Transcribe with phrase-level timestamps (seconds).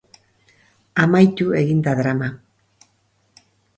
[1.03, 2.31] Amaitu egin da drama.